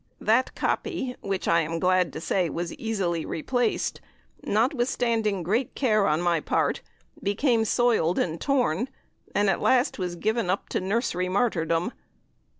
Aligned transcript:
That 0.19 0.55
copy 0.55 1.15
(which, 1.21 1.47
I 1.47 1.61
am 1.61 1.77
glad 1.77 2.11
to 2.13 2.19
say, 2.19 2.49
was 2.49 2.73
easily 2.73 3.23
re 3.23 3.43
placed), 3.43 4.01
notwithstanding 4.43 5.43
great 5.43 5.75
care 5.75 6.07
on 6.07 6.23
my 6.23 6.39
part, 6.39 6.81
became 7.21 7.65
soiled 7.65 8.17
and 8.17 8.41
torn, 8.41 8.89
and 9.35 9.47
at 9.47 9.61
last 9.61 9.99
was 9.99 10.15
given 10.15 10.49
up 10.49 10.69
to 10.69 10.81
Nursery 10.81 11.29
martyrdom. 11.29 11.91